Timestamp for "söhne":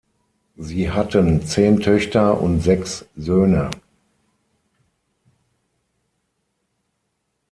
3.15-3.69